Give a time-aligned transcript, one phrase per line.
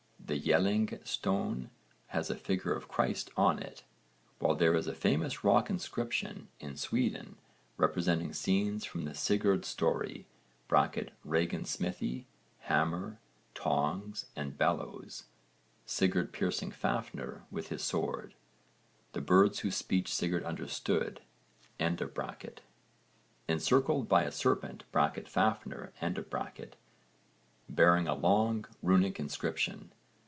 [0.27, 1.69] 86): the Jellinge stone
[2.07, 3.83] has a figure of Christ on it,
[4.39, 7.35] while there is a famous rock inscription in Sweden
[7.75, 10.25] representing scenes from the Sigurd story
[10.69, 12.27] (Regin's smithy,
[12.61, 13.19] hammer,
[13.53, 15.25] tongs and bellows,
[15.85, 18.33] Sigurd piercing Fafnir with his sword,
[19.11, 21.19] the birds whose speech Sigurd understood)
[21.77, 25.91] encircled by a serpent (Fafnir)
[27.67, 29.91] bearing a long runic inscription.